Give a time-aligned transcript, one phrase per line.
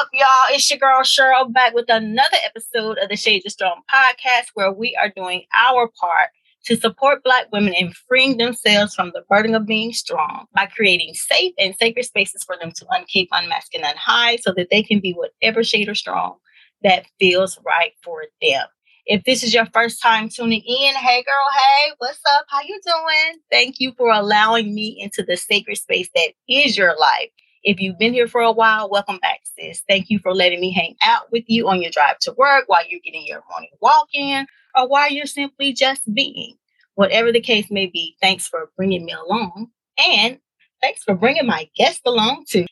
[0.00, 0.26] Up, y'all?
[0.50, 4.72] It's your girl Cheryl back with another episode of the Shades of Strong podcast where
[4.72, 6.30] we are doing our part
[6.64, 11.14] to support Black women in freeing themselves from the burden of being strong by creating
[11.14, 14.98] safe and sacred spaces for them to uncape, unmask, and unhide so that they can
[14.98, 16.38] be whatever shade or strong
[16.82, 18.66] that feels right for them.
[19.06, 22.46] If this is your first time tuning in, hey girl, hey, what's up?
[22.48, 23.38] How you doing?
[23.48, 27.30] Thank you for allowing me into the sacred space that is your life
[27.64, 29.82] if you've been here for a while, welcome back, sis.
[29.88, 32.86] Thank you for letting me hang out with you on your drive to work while
[32.86, 34.46] you're getting your morning walk in
[34.76, 36.56] or while you're simply just being.
[36.94, 39.68] Whatever the case may be, thanks for bringing me along.
[40.06, 40.38] And
[40.82, 42.66] thanks for bringing my guest along too.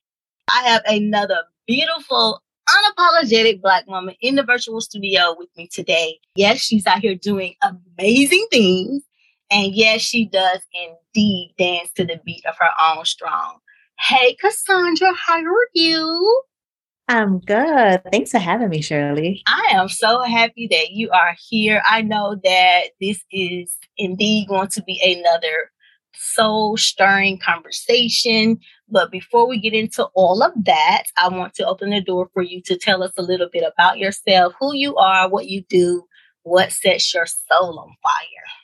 [0.50, 6.18] I have another beautiful, unapologetic Black woman in the virtual studio with me today.
[6.36, 9.02] Yes, she's out here doing amazing things.
[9.50, 13.58] And yes, she does indeed dance to the beat of her own strong.
[13.98, 16.42] Hey, Cassandra, how are you?
[17.08, 18.02] I'm good.
[18.10, 19.42] Thanks for having me, Shirley.
[19.46, 21.82] I am so happy that you are here.
[21.88, 25.70] I know that this is indeed going to be another
[26.14, 28.58] soul stirring conversation.
[28.88, 32.42] But before we get into all of that, I want to open the door for
[32.42, 36.04] you to tell us a little bit about yourself, who you are, what you do,
[36.42, 38.61] what sets your soul on fire.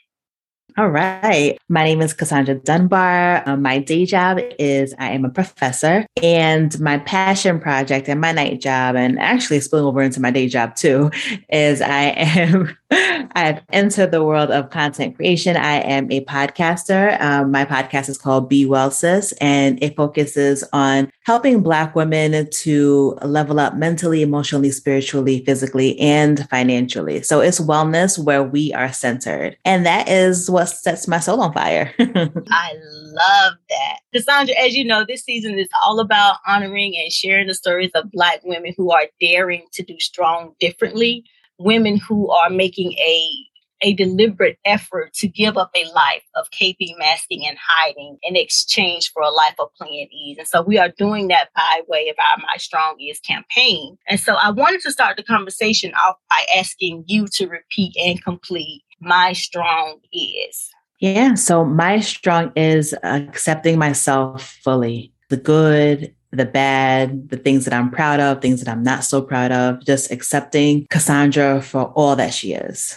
[0.79, 1.57] All right.
[1.67, 3.43] My name is Cassandra Dunbar.
[3.45, 8.31] Um, my day job is I am a professor, and my passion project and my
[8.31, 11.11] night job, and actually spilling over into my day job too,
[11.49, 15.55] is I am I've entered the world of content creation.
[15.55, 17.19] I am a podcaster.
[17.21, 22.49] Um, my podcast is called Be Well Sis, and it focuses on helping Black women
[22.49, 27.21] to level up mentally, emotionally, spiritually, physically, and financially.
[27.21, 29.55] So it's wellness where we are centered.
[29.65, 31.93] And that is what sets my soul on fire.
[31.99, 33.99] I love that.
[34.13, 38.11] Cassandra, as you know, this season is all about honoring and sharing the stories of
[38.11, 41.23] Black women who are daring to do strong differently,
[41.59, 43.29] women who are making a
[43.81, 49.09] a deliberate effort to give up a life of caping, masking, and hiding in exchange
[49.13, 50.37] for a life of play and ease.
[50.37, 53.97] And so we are doing that by way of our My Strong Is campaign.
[54.09, 58.21] And so I wanted to start the conversation off by asking you to repeat and
[58.21, 60.69] complete my strong is?
[60.99, 61.35] Yeah.
[61.35, 67.89] So my strong is accepting myself fully the good, the bad, the things that I'm
[67.89, 72.33] proud of, things that I'm not so proud of, just accepting Cassandra for all that
[72.33, 72.95] she is.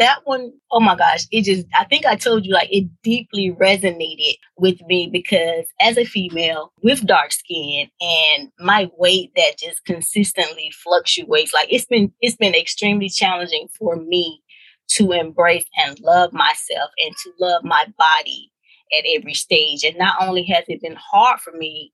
[0.00, 3.52] That one, oh my gosh, it just, I think I told you, like, it deeply
[3.52, 9.84] resonated with me because as a female with dark skin and my weight that just
[9.84, 14.42] consistently fluctuates, like, it's been, it's been extremely challenging for me
[14.88, 18.50] to embrace and love myself and to love my body
[18.98, 19.84] at every stage.
[19.84, 21.92] And not only has it been hard for me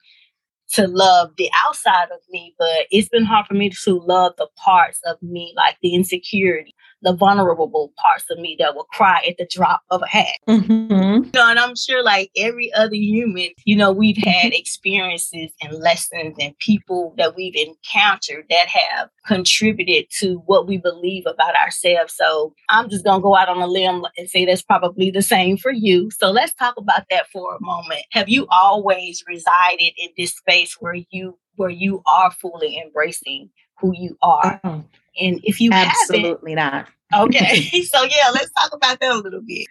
[0.73, 4.49] to love the outside of me, but it's been hard for me to love the
[4.57, 9.37] parts of me, like the insecurity, the vulnerable parts of me that will cry at
[9.39, 10.39] the drop of a hat.
[10.49, 11.25] Mm-hmm.
[11.25, 15.73] You know, and I'm sure, like every other human, you know, we've had experiences and
[15.75, 22.15] lessons and people that we've encountered that have contributed to what we believe about ourselves.
[22.17, 25.23] So I'm just going to go out on a limb and say that's probably the
[25.23, 26.11] same for you.
[26.11, 28.03] So let's talk about that for a moment.
[28.11, 33.93] Have you always resided in this space where you where you are fully embracing who
[33.95, 34.61] you are?
[34.65, 34.85] Oh.
[35.19, 36.87] And if you absolutely not.
[37.15, 37.63] Okay.
[37.85, 39.67] so yeah, let's talk about that a little bit.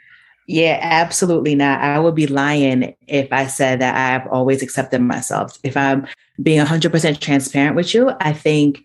[0.48, 1.80] Yeah, absolutely not.
[1.80, 5.60] I would be lying if I said that I've always accepted myself.
[5.64, 6.08] If I'm
[6.42, 8.84] being 100% transparent with you, I think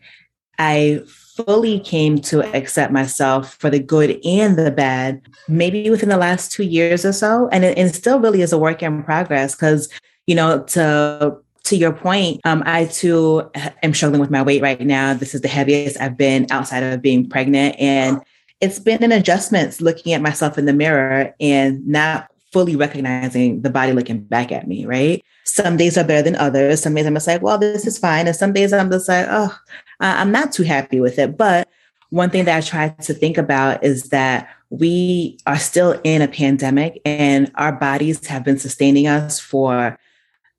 [0.59, 6.19] I fully came to accept myself for the good and the bad, maybe within the
[6.19, 7.49] last two years or so.
[7.49, 9.89] And it, and it still really is a work in progress because,
[10.27, 13.51] you know, to to your point, um, I too
[13.83, 15.15] am struggling with my weight right now.
[15.15, 17.77] This is the heaviest I've been outside of being pregnant.
[17.79, 18.21] And
[18.61, 23.71] it's been an adjustment looking at myself in the mirror and not fully recognizing the
[23.71, 25.25] body looking back at me, right?
[25.45, 26.83] Some days are better than others.
[26.83, 28.27] Some days I'm just like, well, this is fine.
[28.27, 29.59] And some days I'm just like, oh,
[30.01, 31.37] I'm not too happy with it.
[31.37, 31.69] But
[32.11, 36.29] one thing that I try to think about is that we are still in a
[36.29, 39.99] pandemic and our bodies have been sustaining us for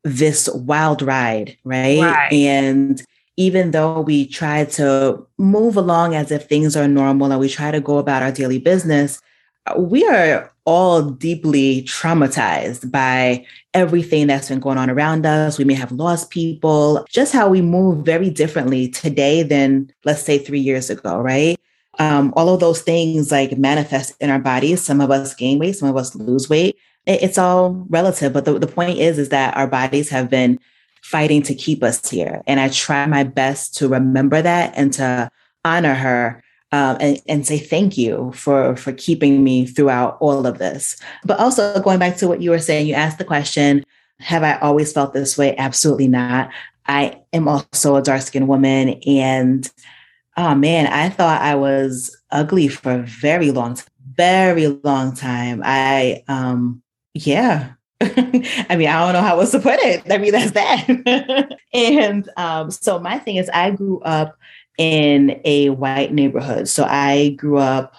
[0.06, 2.00] this wild ride, right?
[2.00, 2.32] right?
[2.32, 3.04] And
[3.38, 7.72] even though we try to move along as if things are normal and we try
[7.72, 9.20] to go about our daily business,
[9.78, 13.44] we are all deeply traumatized by
[13.74, 15.58] everything that's been going on around us.
[15.58, 20.38] We may have lost people, just how we move very differently today than, let's say,
[20.38, 21.58] three years ago, right?
[21.98, 24.84] Um, all of those things like manifest in our bodies.
[24.84, 26.78] Some of us gain weight, some of us lose weight.
[27.06, 28.34] It's all relative.
[28.34, 30.60] But the, the point is, is that our bodies have been
[31.02, 32.42] fighting to keep us here.
[32.48, 35.30] And I try my best to remember that and to
[35.64, 40.58] honor her um, and, and, say thank you for for keeping me throughout all of
[40.58, 40.98] this.
[41.24, 43.86] But also going back to what you were saying, you asked the question,
[44.20, 45.56] have I always felt this way?
[45.58, 46.50] Absolutely not.
[46.88, 49.00] I am also a dark skinned woman.
[49.08, 49.70] And
[50.38, 55.62] oh man, I thought I was ugly for a very long time, very long time.
[55.64, 56.82] I, um,
[57.16, 57.72] yeah.
[58.02, 60.04] I mean, I don't know how else to put it.
[60.12, 61.58] I mean, that's that.
[61.74, 64.38] and um, so my thing is, I grew up
[64.78, 66.68] in a white neighborhood.
[66.68, 67.96] So I grew up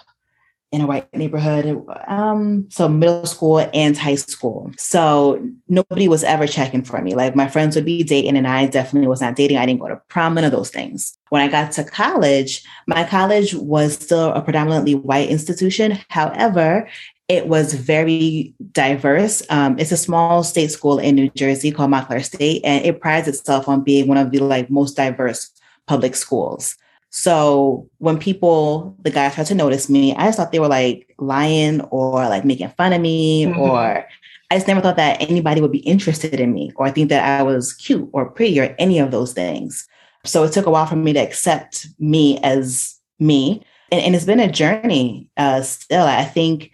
[0.71, 4.69] in a white neighborhood, um, so middle school and high school.
[4.77, 7.15] So nobody was ever checking for me.
[7.15, 9.57] Like my friends would be dating, and I definitely was not dating.
[9.57, 11.17] I didn't go to prom, none of those things.
[11.29, 15.99] When I got to college, my college was still a predominantly white institution.
[16.09, 16.89] However,
[17.27, 19.43] it was very diverse.
[19.49, 23.27] Um, it's a small state school in New Jersey called Montclair State, and it prides
[23.27, 25.51] itself on being one of the like most diverse
[25.87, 26.77] public schools.
[27.09, 31.13] So when people, the guys tried to notice me, I just thought they were like
[31.17, 33.59] lying or like making fun of me, mm-hmm.
[33.59, 34.05] or
[34.49, 37.43] I just never thought that anybody would be interested in me or think that I
[37.43, 39.87] was cute or pretty or any of those things.
[40.23, 43.63] So it took a while for me to accept me as me.
[43.91, 46.05] And, and it's been a journey uh, still.
[46.05, 46.71] I think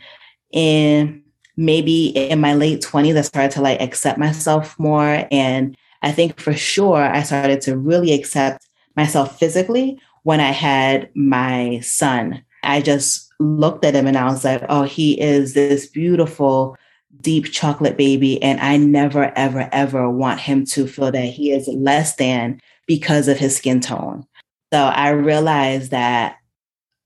[0.54, 1.22] in
[1.58, 5.28] maybe in my late 20s, I started to like accept myself more.
[5.32, 8.66] And I think for sure, I started to really accept
[8.96, 12.44] myself physically when I had my son.
[12.64, 16.78] I just looked at him and I was like, oh, he is this beautiful,
[17.22, 18.42] deep chocolate baby.
[18.42, 23.28] And I never, ever, ever want him to feel that he is less than because
[23.28, 24.26] of his skin tone.
[24.72, 26.38] So I realized that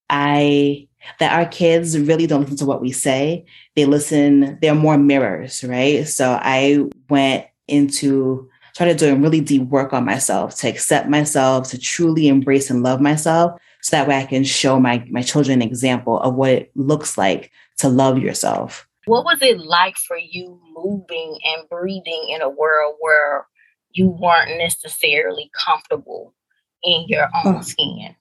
[0.09, 0.87] I
[1.19, 3.45] that our kids really don't listen to what we say.
[3.75, 6.07] They listen, they're more mirrors, right?
[6.07, 11.80] So I went into started doing really deep work on myself to accept myself, to
[11.80, 13.59] truly embrace and love myself.
[13.81, 17.18] So that way I can show my, my children an example of what it looks
[17.18, 18.88] like to love yourself.
[19.06, 23.48] What was it like for you moving and breathing in a world where
[23.94, 26.36] you weren't necessarily comfortable
[26.83, 27.62] in your own oh.
[27.62, 28.15] skin?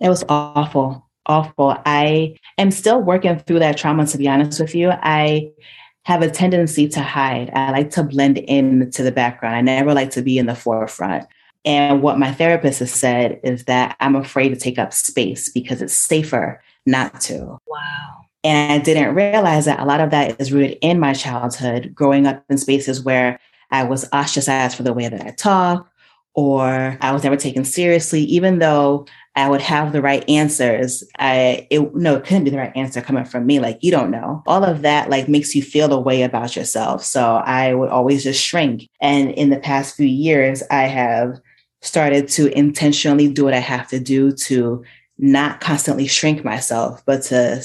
[0.00, 1.76] It was awful, awful.
[1.84, 4.90] I am still working through that trauma, to be honest with you.
[4.90, 5.50] I
[6.04, 7.50] have a tendency to hide.
[7.54, 9.56] I like to blend in to the background.
[9.56, 11.26] I never like to be in the forefront.
[11.64, 15.82] And what my therapist has said is that I'm afraid to take up space because
[15.82, 17.58] it's safer not to.
[17.66, 18.24] Wow.
[18.44, 22.26] And I didn't realize that a lot of that is rooted in my childhood, growing
[22.26, 23.38] up in spaces where
[23.70, 25.90] I was ostracized for the way that I talk,
[26.34, 31.04] or I was never taken seriously, even though I would have the right answers.
[31.18, 33.60] I it no, it couldn't be the right answer coming from me.
[33.60, 34.42] Like you don't know.
[34.46, 37.04] All of that like makes you feel a way about yourself.
[37.04, 38.88] So I would always just shrink.
[39.00, 41.40] And in the past few years, I have
[41.82, 44.84] started to intentionally do what I have to do to
[45.18, 47.62] not constantly shrink myself, but to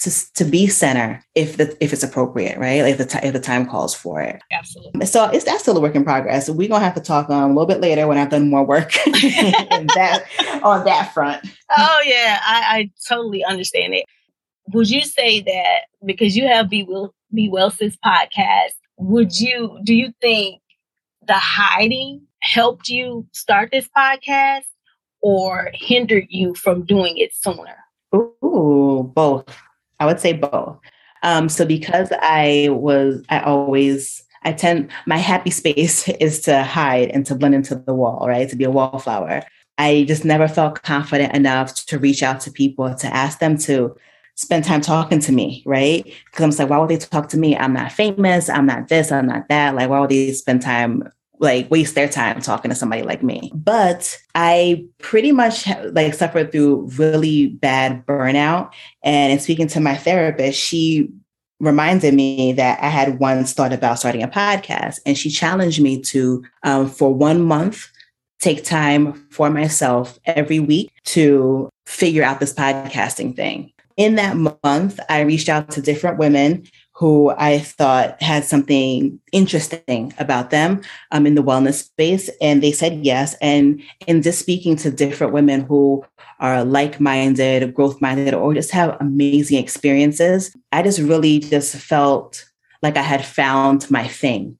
[0.00, 2.82] to, to be center if the if it's appropriate, right?
[2.82, 4.40] Like if the t- if the time calls for it.
[4.52, 5.06] Absolutely.
[5.06, 6.48] So it's that's still a work in progress.
[6.48, 8.92] We're gonna have to talk um, a little bit later when I've done more work
[9.04, 10.24] that
[10.62, 11.44] on that front.
[11.76, 14.04] Oh yeah, I, I totally understand it.
[14.72, 19.80] Would you say that because you have Be Will Be Well Sis podcast, would you
[19.82, 20.60] do you think
[21.26, 24.62] the hiding helped you start this podcast
[25.22, 27.76] or hindered you from doing it sooner?
[28.14, 29.56] Ooh, both.
[30.00, 30.78] I would say both.
[31.22, 37.10] Um, so because I was, I always, I tend, my happy space is to hide
[37.10, 38.48] and to blend into the wall, right?
[38.48, 39.42] To be a wallflower.
[39.78, 43.96] I just never felt confident enough to reach out to people to ask them to
[44.34, 46.04] spend time talking to me, right?
[46.26, 47.56] Because I'm like, why would they talk to me?
[47.56, 48.48] I'm not famous.
[48.48, 49.10] I'm not this.
[49.10, 49.74] I'm not that.
[49.74, 51.04] Like, why would they spend time
[51.40, 53.50] like waste their time talking to somebody like me.
[53.54, 58.72] But I pretty much like suffered through really bad burnout.
[59.02, 61.10] And in speaking to my therapist, she
[61.60, 65.00] reminded me that I had once thought about starting a podcast.
[65.04, 67.90] And she challenged me to, um, for one month,
[68.40, 73.72] take time for myself every week to figure out this podcasting thing.
[73.96, 76.64] In that month, I reached out to different women
[76.98, 82.28] who I thought had something interesting about them um, in the wellness space.
[82.40, 83.36] And they said yes.
[83.40, 86.04] And in just speaking to different women who
[86.40, 92.44] are like minded, growth minded, or just have amazing experiences, I just really just felt
[92.82, 94.58] like I had found my thing.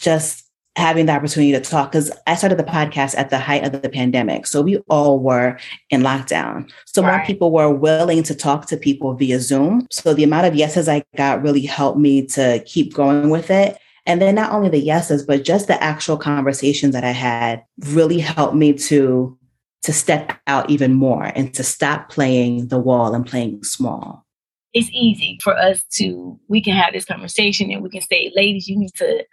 [0.00, 0.45] Just
[0.76, 3.88] having the opportunity to talk because I started the podcast at the height of the
[3.88, 4.46] pandemic.
[4.46, 6.70] So we all were in lockdown.
[6.84, 7.16] So right.
[7.16, 9.86] more people were willing to talk to people via Zoom.
[9.90, 13.78] So the amount of yeses I got really helped me to keep going with it.
[14.04, 18.20] And then not only the yeses, but just the actual conversations that I had really
[18.20, 19.36] helped me to
[19.82, 24.26] to step out even more and to stop playing the wall and playing small.
[24.72, 28.68] It's easy for us to we can have this conversation and we can say, ladies,
[28.68, 29.24] you need to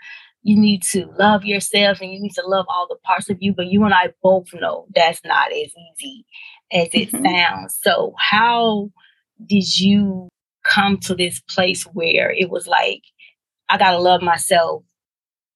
[0.44, 3.54] you need to love yourself and you need to love all the parts of you.
[3.54, 6.26] But you and I both know that's not as easy
[6.72, 7.26] as it mm-hmm.
[7.26, 7.80] sounds.
[7.82, 8.92] So how
[9.46, 10.30] did you
[10.64, 13.02] come to this place where it was like,
[13.70, 14.84] I gotta love myself,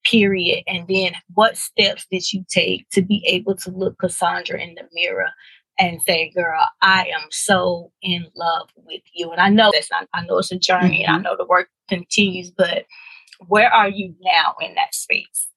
[0.05, 0.63] period.
[0.67, 4.83] And then what steps did you take to be able to look Cassandra in the
[4.93, 5.29] mirror
[5.79, 9.31] and say, girl, I am so in love with you.
[9.31, 11.03] And I know that's not, I know it's a journey mm-hmm.
[11.03, 11.23] and I mm-hmm.
[11.23, 12.85] know the work continues, but
[13.47, 15.47] where are you now in that space?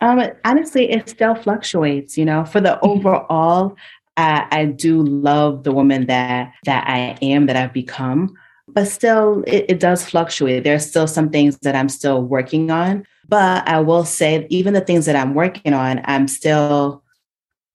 [0.00, 2.86] Um, honestly, it still fluctuates, you know, for the mm-hmm.
[2.86, 3.76] overall,
[4.16, 8.34] I, I do love the woman that that I am, that I've become
[8.74, 13.04] but still it, it, does fluctuate there's still some things that i'm still working on
[13.28, 17.02] but i will say even the things that i'm working on i'm still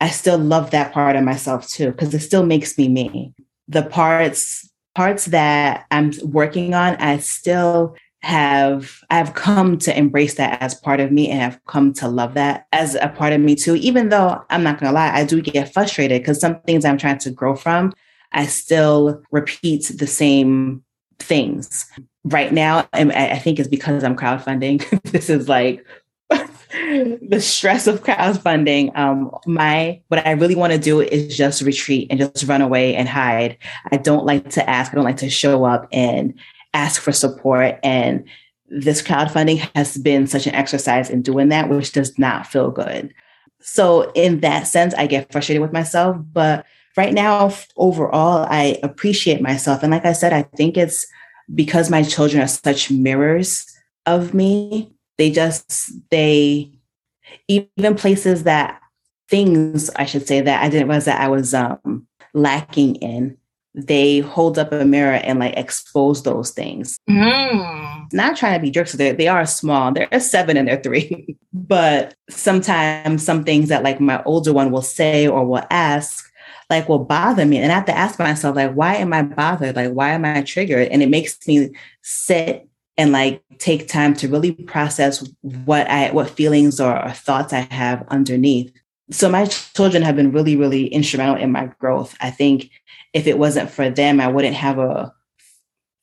[0.01, 3.33] i still love that part of myself too because it still makes me me
[3.67, 10.61] the parts parts that i'm working on i still have i've come to embrace that
[10.61, 13.55] as part of me and have come to love that as a part of me
[13.55, 16.97] too even though i'm not gonna lie i do get frustrated because some things i'm
[16.97, 17.93] trying to grow from
[18.35, 20.83] I still repeat the same
[21.19, 21.89] things.
[22.25, 25.01] Right now, and I think it's because I'm crowdfunding.
[25.11, 25.85] this is like
[26.29, 28.97] the stress of crowdfunding.
[28.97, 32.95] Um, my what I really want to do is just retreat and just run away
[32.95, 33.59] and hide.
[33.91, 34.91] I don't like to ask.
[34.91, 36.33] I don't like to show up and
[36.75, 37.79] ask for support.
[37.81, 38.25] And
[38.67, 43.13] this crowdfunding has been such an exercise in doing that, which does not feel good.
[43.61, 46.17] So in that sense, I get frustrated with myself.
[46.33, 46.65] But
[46.97, 49.81] right now, overall, I appreciate myself.
[49.81, 51.07] And like I said, I think it's
[51.53, 53.65] because my children are such mirrors
[54.05, 54.91] of me.
[55.17, 56.71] They just, they,
[57.47, 58.81] even places that
[59.29, 63.37] things, I should say, that I didn't realize that I was um, lacking in,
[63.75, 66.97] they hold up a mirror and like expose those things.
[67.09, 68.13] Mm.
[68.13, 69.91] Not trying to be jerks, they they are small.
[69.91, 71.35] They're a seven and they're three.
[71.53, 76.31] but sometimes some things that like my older one will say or will ask,
[76.69, 77.57] like will bother me.
[77.57, 79.75] And I have to ask myself, like, why am I bothered?
[79.75, 80.87] Like, why am I triggered?
[80.87, 82.67] And it makes me sit
[82.97, 87.67] and like take time to really process what I what feelings or, or thoughts I
[87.71, 88.71] have underneath.
[89.11, 92.15] So my children have been really, really instrumental in my growth.
[92.21, 92.71] I think
[93.15, 95.11] if it wasn't for them, I wouldn't have a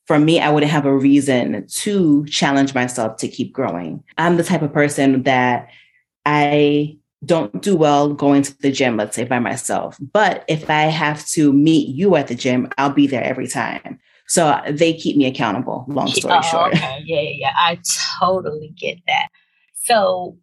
[0.06, 4.02] for me, I wouldn't have a reason to challenge myself to keep growing.
[4.18, 5.68] I'm the type of person that
[6.26, 9.96] I don't do well going to the gym, let's say by myself.
[10.00, 14.00] But if I have to meet you at the gym, I'll be there every time.
[14.26, 16.74] So they keep me accountable, long story oh, short.
[16.74, 17.02] Okay.
[17.04, 17.78] Yeah, yeah, I
[18.18, 19.28] totally get that.
[19.74, 20.38] So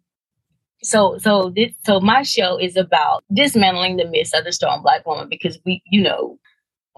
[0.82, 5.04] so so this so my show is about dismantling the myths of the strong black
[5.04, 6.38] woman because we, you know,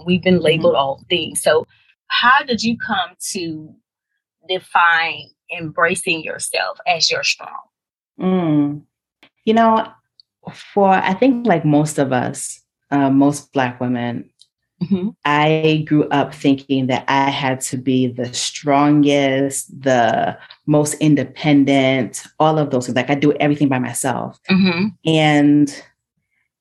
[0.04, 0.82] we've been labeled mm-hmm.
[0.82, 1.42] all things.
[1.42, 1.66] So
[2.08, 3.74] how did you come to
[4.48, 7.60] define embracing yourself as your strong?
[8.20, 8.82] Mm.
[9.44, 9.92] You know,
[10.52, 14.30] for I think like most of us, uh, most Black women,
[14.82, 15.10] mm-hmm.
[15.24, 22.58] I grew up thinking that I had to be the strongest, the most independent, all
[22.58, 22.96] of those things.
[22.96, 24.38] Like I do everything by myself.
[24.50, 24.88] Mm-hmm.
[25.06, 25.82] And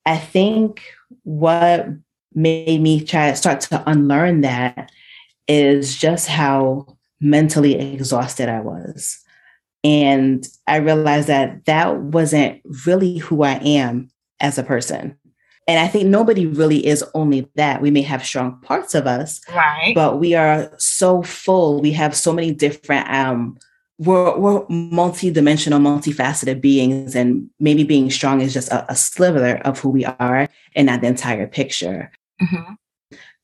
[0.06, 0.82] I think
[1.24, 1.86] what
[2.34, 4.90] made me try to start to unlearn that
[5.48, 9.18] is just how mentally exhausted I was.
[9.84, 14.10] And I realized that that wasn't really who I am
[14.40, 15.16] as a person.
[15.68, 17.80] And I think nobody really is only that.
[17.80, 19.92] We may have strong parts of us, right?
[19.94, 21.80] But we are so full.
[21.80, 23.08] We have so many different.
[23.08, 23.58] Um,
[23.98, 29.78] we're we're multi-dimensional, multifaceted beings, and maybe being strong is just a, a sliver of
[29.78, 32.10] who we are, and not the entire picture.
[32.42, 32.74] Mm-hmm.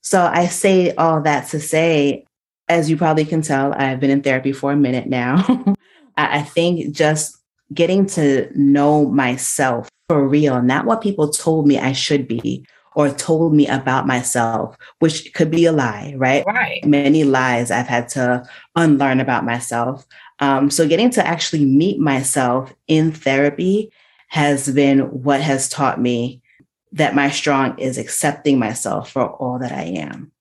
[0.01, 2.25] So I say all that to say,
[2.69, 5.45] as you probably can tell, I've been in therapy for a minute now.
[6.17, 7.37] I think just
[7.73, 12.65] getting to know myself for real, not what people told me I should be
[12.95, 16.45] or told me about myself, which could be a lie, right?
[16.47, 16.85] Right.
[16.85, 20.07] Many lies I've had to unlearn about myself.
[20.41, 23.93] Um, so getting to actually meet myself in therapy
[24.29, 26.43] has been what has taught me
[26.93, 30.33] that my strong is accepting myself for all that I am.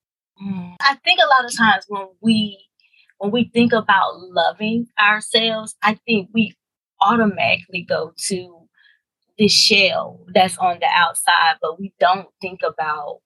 [0.41, 0.75] Mm.
[0.81, 2.63] I think a lot of times when we
[3.17, 6.55] when we think about loving ourselves, I think we
[7.01, 8.67] automatically go to
[9.37, 13.21] the shell that's on the outside, but we don't think about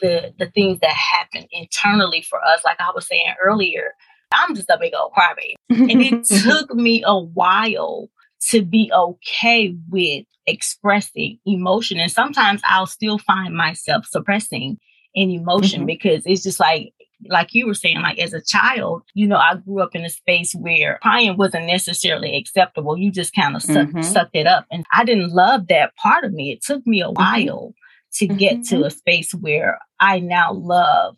[0.00, 2.64] the the things that happen internally for us.
[2.64, 3.92] Like I was saying earlier,
[4.32, 5.54] I'm just a big old crybaby.
[5.68, 8.08] and it took me a while
[8.48, 11.98] to be okay with expressing emotion.
[11.98, 14.78] And sometimes I'll still find myself suppressing
[15.14, 15.86] an emotion mm-hmm.
[15.86, 16.92] because it's just like
[17.28, 20.10] like you were saying, like as a child, you know, I grew up in a
[20.10, 22.96] space where crying wasn't necessarily acceptable.
[22.96, 24.00] You just kind of suck, mm-hmm.
[24.00, 24.64] sucked it up.
[24.70, 26.50] And I didn't love that part of me.
[26.50, 27.48] It took me a mm-hmm.
[27.50, 27.74] while
[28.14, 28.84] to get to mm-hmm.
[28.84, 31.16] a space where I now love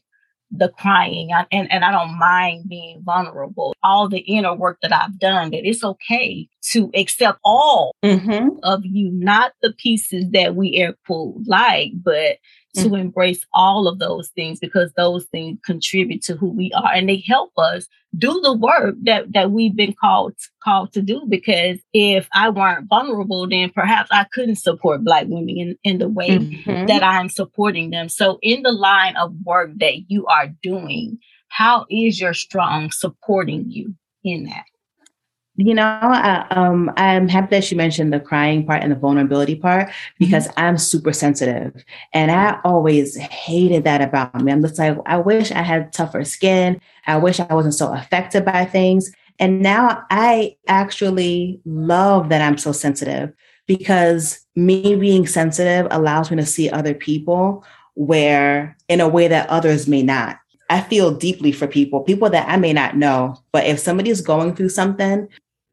[0.50, 3.74] the crying and, and I don't mind being vulnerable.
[3.82, 8.56] All the inner work that I've done, that it's okay to accept all mm-hmm.
[8.62, 12.38] of you, not the pieces that we air quote like, but
[12.74, 12.94] to mm-hmm.
[12.94, 17.22] embrace all of those things because those things contribute to who we are and they
[17.26, 22.28] help us do the work that that we've been called called to do because if
[22.32, 26.86] I weren't vulnerable then perhaps I couldn't support black women in, in the way mm-hmm.
[26.86, 28.08] that I'm supporting them.
[28.08, 33.70] So in the line of work that you are doing, how is your strong supporting
[33.70, 34.64] you in that?
[35.64, 39.54] You know, I, um, I'm happy that you mentioned the crying part and the vulnerability
[39.54, 40.60] part because mm-hmm.
[40.60, 41.84] I'm super sensitive.
[42.12, 44.50] And I always hated that about me.
[44.50, 46.80] I'm just like, I wish I had tougher skin.
[47.06, 49.12] I wish I wasn't so affected by things.
[49.38, 53.32] And now I actually love that I'm so sensitive
[53.68, 57.64] because me being sensitive allows me to see other people
[57.94, 60.40] where in a way that others may not.
[60.72, 63.36] I feel deeply for people, people that I may not know.
[63.52, 65.28] But if somebody's going through something,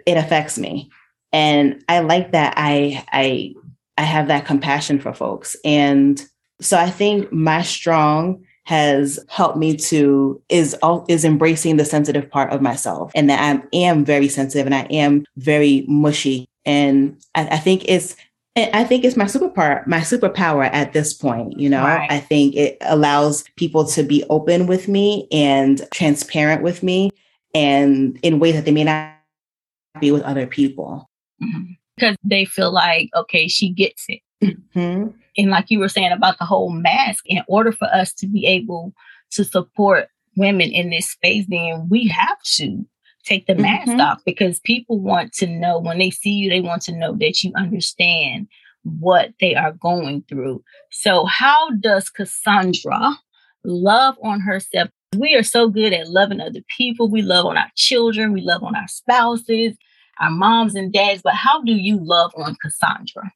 [0.10, 0.90] it affects me.
[1.32, 3.54] And I like that I I
[3.98, 5.56] I have that compassion for folks.
[5.64, 6.24] And
[6.60, 12.30] so I think my strong has helped me to is all is embracing the sensitive
[12.30, 16.48] part of myself and that I am very sensitive and I am very mushy.
[16.66, 18.16] And I, I think it's
[18.56, 21.60] I think it's my superpower, my superpower at this point.
[21.60, 22.12] You know, right.
[22.12, 27.12] I think it allows people to be open with me and transparent with me
[27.54, 29.19] and in ways that they may not
[30.00, 31.10] be with other people.
[31.42, 31.74] Mm-hmm.
[31.96, 34.22] Because they feel like, okay, she gets it.
[34.44, 35.10] Mm-hmm.
[35.38, 38.46] And like you were saying about the whole mask, in order for us to be
[38.46, 38.94] able
[39.32, 40.08] to support
[40.38, 42.86] women in this space, then we have to
[43.26, 44.02] take the mask mm-hmm.
[44.02, 47.44] off because people want to know when they see you, they want to know that
[47.44, 48.48] you understand
[48.84, 50.64] what they are going through.
[50.90, 53.18] So, how does Cassandra
[53.66, 57.10] love on herself we are so good at loving other people.
[57.10, 58.34] We love on our children.
[58.34, 59.76] We love on our spouses,
[60.20, 61.22] our moms and dads.
[61.24, 63.32] But how do you love on Cassandra?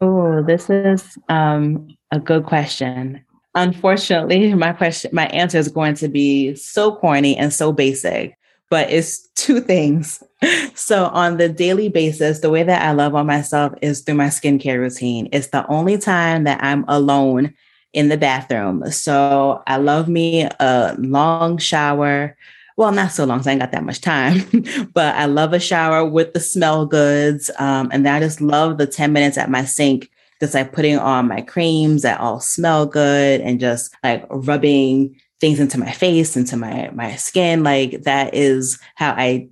[0.00, 3.24] Oh, this is um, a good question.
[3.54, 8.36] Unfortunately, my question, my answer is going to be so corny and so basic,
[8.70, 10.22] but it's two things.
[10.74, 14.26] So, on the daily basis, the way that I love on myself is through my
[14.26, 15.30] skincare routine.
[15.32, 17.54] It's the only time that I'm alone
[17.96, 18.88] in the bathroom.
[18.90, 22.36] So I love me a long shower.
[22.76, 24.44] Well, not so long, so I ain't got that much time,
[24.92, 27.50] but I love a shower with the smell goods.
[27.58, 30.10] Um, and I just love the 10 minutes at my sink,
[30.40, 35.58] just like putting on my creams that all smell good and just like rubbing things
[35.58, 37.62] into my face, into my, my skin.
[37.62, 39.48] Like that is how I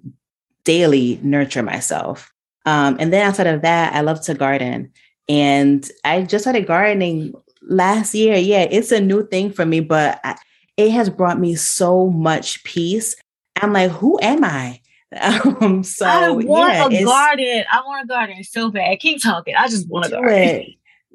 [0.64, 2.30] daily nurture myself.
[2.66, 4.92] Um, and then outside of that, I love to garden.
[5.28, 8.36] And I just started gardening last year.
[8.36, 10.36] Yeah, it's a new thing for me, but I,
[10.76, 13.16] it has brought me so much peace.
[13.56, 14.80] I'm like, who am I?
[15.20, 17.64] Um, so I want yeah, a garden.
[17.72, 18.98] I want a garden so bad.
[18.98, 19.54] Keep talking.
[19.54, 20.66] I just want a garden.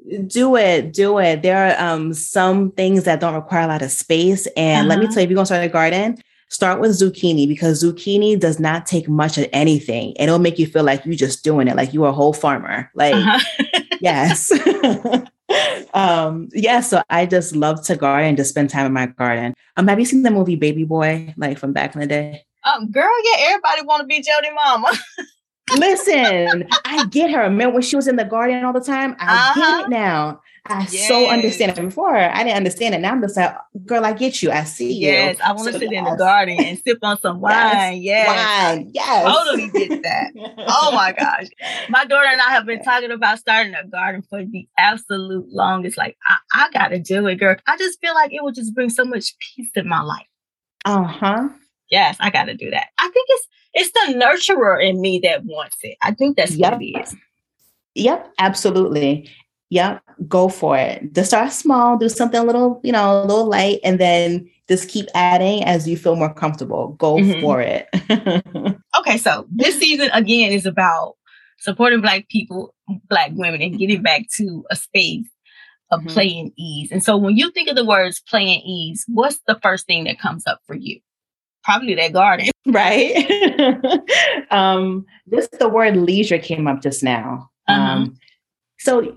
[0.02, 0.26] It.
[0.26, 1.42] Do it, do it.
[1.42, 4.46] There are um, some things that don't require a lot of space.
[4.56, 4.88] And uh-huh.
[4.88, 5.14] let me uh-huh.
[5.14, 6.16] tell you, if you're gonna start a garden,
[6.48, 10.14] start with zucchini because zucchini does not take much of anything.
[10.18, 12.90] It'll make you feel like you're just doing it, like you're a whole farmer.
[12.94, 13.80] Like, uh-huh.
[14.00, 14.52] yes.
[15.94, 19.54] um, yeah, so I just love to garden just spend time in my garden.
[19.76, 22.44] Um, have you seen the movie Baby Boy, like from back in the day?
[22.64, 24.92] Um, girl, yeah, everybody want to be Jody Mama.
[25.76, 27.42] Listen, I get her.
[27.42, 29.16] Remember when she was in the garden all the time?
[29.18, 29.60] I uh-huh.
[29.60, 30.40] get it now.
[30.66, 31.08] I yes.
[31.08, 31.80] so understand it.
[31.80, 33.00] Before I didn't understand it.
[33.00, 33.54] Now I'm just like,
[33.86, 34.50] girl, I get you.
[34.50, 35.08] I see you.
[35.08, 35.98] Yes, I want to so sit yes.
[36.06, 38.00] in the garden and sip on some wine.
[38.02, 38.76] Yes, yes.
[38.76, 38.90] wine.
[38.92, 40.32] Yes, totally get that.
[40.68, 41.46] oh my gosh,
[41.88, 45.96] my daughter and I have been talking about starting a garden for the absolute longest.
[45.96, 47.56] Like, I, I got to do it, girl.
[47.66, 50.26] I just feel like it would just bring so much peace in my life.
[50.84, 51.48] Uh huh.
[51.90, 52.88] Yes, I got to do that.
[52.98, 55.96] I think it's it's the nurturer in me that wants it.
[56.02, 56.72] I think that's yep.
[56.72, 57.16] what it is.
[57.94, 59.28] Yep, absolutely.
[59.70, 61.12] Yep, go for it.
[61.12, 64.88] Just start small, do something a little, you know, a little light, and then just
[64.88, 66.88] keep adding as you feel more comfortable.
[66.98, 67.40] Go mm-hmm.
[67.40, 67.88] for it.
[68.98, 71.16] okay, so this season again is about
[71.60, 72.74] supporting Black people,
[73.08, 75.26] Black women, and getting back to a space
[75.90, 76.08] of mm-hmm.
[76.08, 76.90] play and ease.
[76.90, 80.04] And so when you think of the words play and ease, what's the first thing
[80.04, 81.00] that comes up for you?
[81.64, 82.48] Probably that garden.
[82.66, 83.16] Right.
[84.50, 87.50] um, just the word leisure came up just now.
[87.66, 87.80] Uh-huh.
[87.80, 88.16] Um,
[88.78, 89.16] so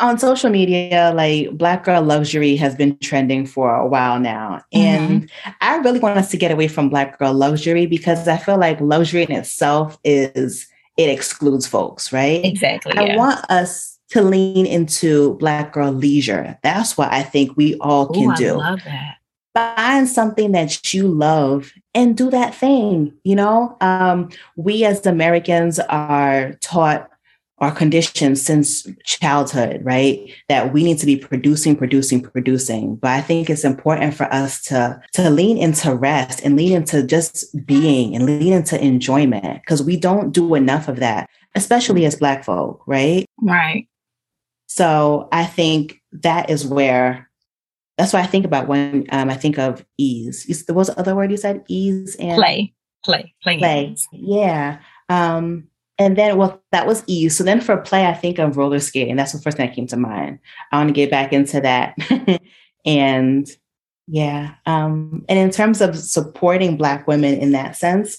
[0.00, 4.62] on social media, like Black Girl Luxury has been trending for a while now.
[4.72, 5.50] And mm-hmm.
[5.60, 8.80] I really want us to get away from Black Girl Luxury because I feel like
[8.80, 12.44] luxury in itself is, it excludes folks, right?
[12.44, 12.96] Exactly.
[12.96, 13.16] I yeah.
[13.16, 16.58] want us to lean into Black Girl Leisure.
[16.62, 18.60] That's what I think we all can Ooh, do.
[18.60, 19.16] I love that.
[19.54, 23.12] Find something that you love and do that thing.
[23.24, 27.08] You know, um, we as Americans are taught
[27.64, 30.32] our conditions since childhood, right?
[30.48, 32.96] That we need to be producing, producing, producing.
[32.96, 37.02] But I think it's important for us to to lean into rest and lean into
[37.02, 42.16] just being and lean into enjoyment because we don't do enough of that, especially as
[42.16, 43.26] Black folk, right?
[43.40, 43.88] Right.
[44.66, 47.30] So I think that is where
[47.96, 50.64] that's what I think about when um, I think of ease.
[50.66, 51.64] What was the other word you said?
[51.68, 52.74] Ease and play,
[53.04, 53.96] play, play, play.
[54.12, 54.78] Yeah.
[55.08, 55.68] Um,
[55.98, 57.36] and then, well, that was ease.
[57.36, 59.16] So then for play, I think of roller skating.
[59.16, 60.40] That's the first thing that came to mind.
[60.72, 61.96] I want to get back into that.
[62.84, 63.48] and
[64.06, 64.54] yeah.
[64.66, 68.18] Um, and in terms of supporting Black women in that sense,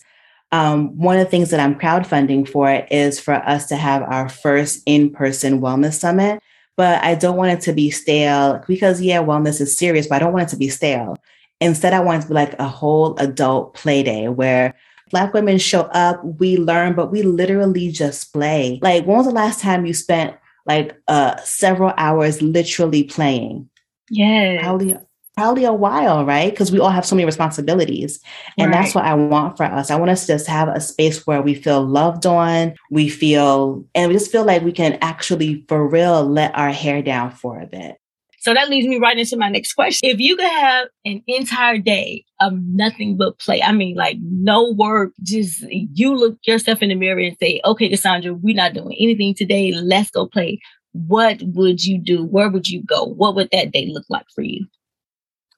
[0.51, 4.29] um, one of the things that I'm crowdfunding for is for us to have our
[4.29, 6.41] first in person wellness summit.
[6.77, 10.19] But I don't want it to be stale because, yeah, wellness is serious, but I
[10.19, 11.17] don't want it to be stale.
[11.61, 14.75] Instead, I want it to be like a whole adult play day where
[15.11, 18.79] Black women show up, we learn, but we literally just play.
[18.81, 23.69] Like, when was the last time you spent like uh several hours literally playing?
[24.09, 24.61] Yeah.
[24.61, 24.97] Probably
[25.35, 26.49] probably a while, right?
[26.49, 28.19] Because we all have so many responsibilities.
[28.57, 28.81] And right.
[28.81, 29.91] that's what I want for us.
[29.91, 33.85] I want us to just have a space where we feel loved on, we feel,
[33.93, 37.59] and we just feel like we can actually, for real, let our hair down for
[37.59, 37.97] a bit.
[38.45, 40.07] So that leads me right into my next question.
[40.07, 44.71] If you could have an entire day of nothing but play, I mean, like no
[44.73, 48.95] work, just you look yourself in the mirror and say, okay, Cassandra, we're not doing
[48.99, 49.71] anything today.
[49.71, 50.59] Let's go play.
[50.91, 52.23] What would you do?
[52.23, 53.05] Where would you go?
[53.05, 54.67] What would that day look like for you?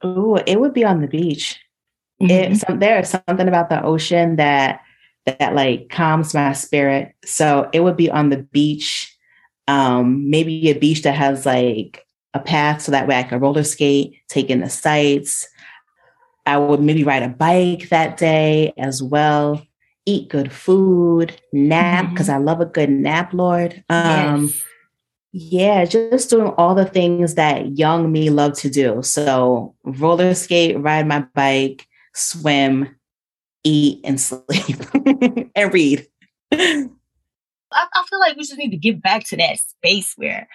[0.02, 1.60] Oh, it would be on the beach.
[2.22, 2.54] Mm-hmm.
[2.54, 4.80] It, some, there's something about the ocean that
[5.26, 7.14] that like calms my spirit.
[7.26, 9.14] So it would be on the beach.
[9.68, 12.07] Um, maybe a beach that has like
[12.38, 15.48] a path so that way I could roller skate, take in the sights.
[16.46, 19.62] I would maybe ride a bike that day as well,
[20.06, 22.42] eat good food, nap, because mm-hmm.
[22.42, 23.84] I love a good nap, Lord.
[23.90, 24.64] Um, yes.
[25.34, 29.04] Yeah, just doing all the things that young me love to do.
[29.04, 32.96] So, roller skate, ride my bike, swim,
[33.64, 34.78] eat, and sleep,
[35.54, 36.08] and read.
[36.52, 36.88] I,
[37.72, 40.48] I, feel like we just need to get back to that space where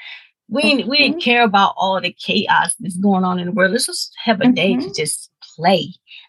[0.49, 0.89] we mm-hmm.
[0.89, 3.73] we didn't care about all the chaos that's going on in the world.
[3.73, 4.55] Let's just have a mm-hmm.
[4.55, 4.93] day to mm-hmm.
[4.97, 5.89] just play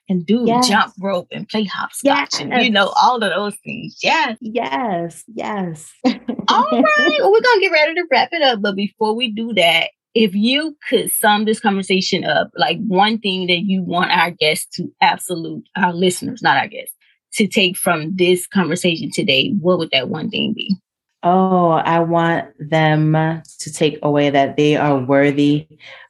[0.09, 0.67] and do yes.
[0.67, 2.39] jump rope and play hopscotch yes.
[2.39, 3.97] and you know all of those things.
[4.01, 5.91] Yes, yes, yes.
[6.05, 6.83] all right,
[7.19, 10.35] well, we're gonna get ready to wrap it up, but before we do that, if
[10.35, 14.91] you could sum this conversation up, like one thing that you want our guests to
[15.01, 16.95] absolute our listeners, not our guests,
[17.33, 20.75] to take from this conversation today, what would that one thing be?
[21.23, 25.67] Oh, I want them to take away that they are worthy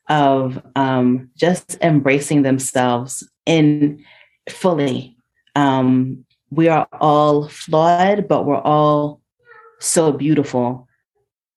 [0.10, 4.04] of um, just embracing themselves in
[4.50, 5.16] fully.
[5.56, 9.22] Um, we are all flawed, but we're all
[9.80, 10.88] so beautiful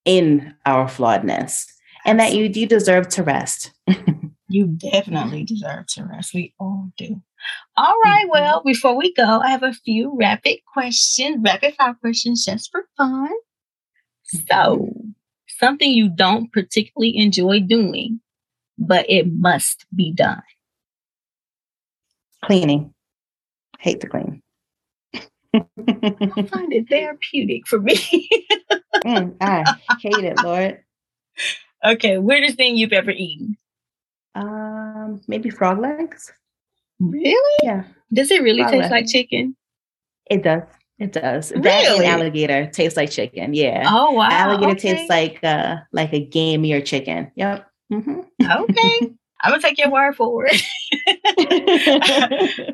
[0.05, 1.65] in our flawedness,
[2.05, 3.73] and that you you deserve to rest.
[4.49, 6.35] you definitely deserve to rest.
[6.35, 7.23] We all do.
[7.77, 8.25] All right.
[8.25, 8.31] Mm-hmm.
[8.31, 12.85] Well, before we go, I have a few rapid questions, rapid fire questions just for
[12.97, 13.31] fun.
[14.25, 14.93] So,
[15.49, 18.21] something you don't particularly enjoy doing,
[18.79, 20.43] but it must be done.
[22.45, 22.93] Cleaning.
[23.79, 24.43] Hate to clean.
[25.55, 27.95] I find it therapeutic for me.
[29.05, 30.83] mm, I hate it, Lord.
[31.85, 33.57] Okay, weirdest thing you've ever eaten?
[34.35, 36.33] Um, maybe frog legs.
[37.01, 37.59] Really?
[37.63, 37.85] Yeah.
[38.13, 39.57] Does it really frog taste like chicken?
[40.31, 40.63] It does.
[40.99, 41.53] It does.
[41.53, 41.63] Really?
[41.63, 43.53] That and alligator tastes like chicken.
[43.53, 43.85] Yeah.
[43.87, 44.29] Oh wow.
[44.31, 44.95] Alligator okay.
[44.95, 47.31] tastes like uh like a gamier chicken.
[47.37, 47.71] Yep.
[47.93, 48.21] Mm-hmm.
[48.63, 49.13] Okay.
[49.43, 50.63] I'm gonna take your word for it.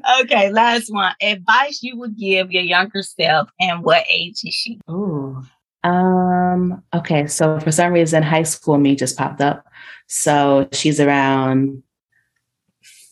[0.22, 1.12] okay, last one.
[1.20, 4.78] Advice you would give your younger self, and what age is she?
[4.88, 5.42] Ooh.
[5.82, 6.82] Um.
[6.94, 7.26] Okay.
[7.26, 9.66] So for some reason, high school me just popped up.
[10.06, 11.82] So she's around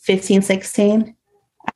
[0.03, 1.15] 15, 16.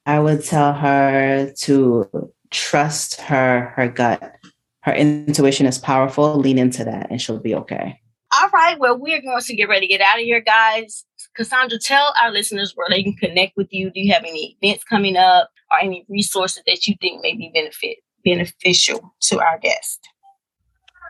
[0.06, 4.37] I would tell her to trust her her gut.
[4.80, 6.37] Her intuition is powerful.
[6.37, 8.00] Lean into that and she'll be okay.
[8.40, 8.78] All right.
[8.78, 11.04] Well, we're going to get ready to get out of here, guys.
[11.37, 13.90] Cassandra, tell our listeners where they can connect with you.
[13.90, 15.50] Do you have any events coming up?
[15.74, 20.08] or any resources that you think may be benefit beneficial to our guest?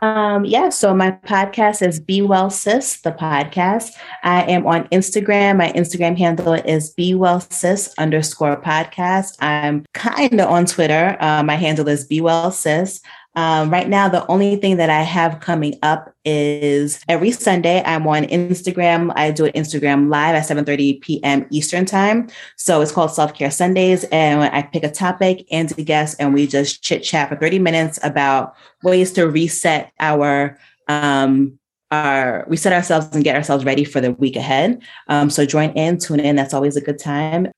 [0.01, 3.93] Um, yeah, so my podcast is Be Well Sis, the podcast.
[4.23, 5.57] I am on Instagram.
[5.57, 9.37] My Instagram handle is Be Well Sis underscore podcast.
[9.39, 11.17] I'm kind of on Twitter.
[11.19, 13.01] Uh, my handle is Be Well Sis.
[13.35, 18.07] Um, right now, the only thing that I have coming up is every Sunday I'm
[18.07, 19.11] on Instagram.
[19.15, 21.45] I do an Instagram live at 7:30 p.m.
[21.49, 22.29] Eastern time.
[22.55, 26.33] So it's called Self Care Sundays, and I pick a topic and a guest, and
[26.33, 31.59] we just chit chat for 30 minutes about ways to reset our um,
[31.91, 34.81] our reset ourselves and get ourselves ready for the week ahead.
[35.07, 36.35] Um, so join in, tune in.
[36.35, 37.51] That's always a good time.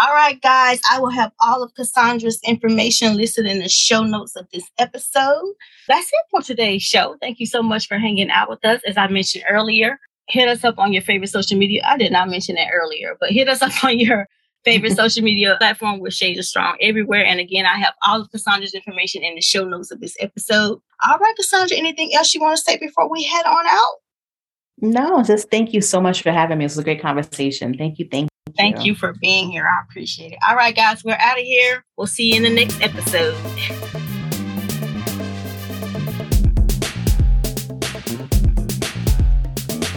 [0.00, 4.36] All right, guys, I will have all of Cassandra's information listed in the show notes
[4.36, 5.54] of this episode.
[5.88, 7.16] That's it for today's show.
[7.20, 8.80] Thank you so much for hanging out with us.
[8.86, 11.82] As I mentioned earlier, hit us up on your favorite social media.
[11.84, 14.28] I did not mention that earlier, but hit us up on your
[14.64, 17.24] favorite social media platform with Shades of Strong everywhere.
[17.24, 20.78] And again, I have all of Cassandra's information in the show notes of this episode.
[21.08, 23.94] All right, Cassandra, anything else you want to say before we head on out?
[24.80, 26.66] No, just thank you so much for having me.
[26.66, 27.76] It was a great conversation.
[27.76, 28.06] Thank you.
[28.08, 29.66] Thank Thank you for being here.
[29.66, 30.38] I appreciate it.
[30.46, 31.84] All right, guys, we're out of here.
[31.96, 33.36] We'll see you in the next episode.